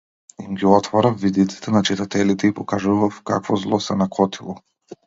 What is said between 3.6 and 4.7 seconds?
зло се накотило.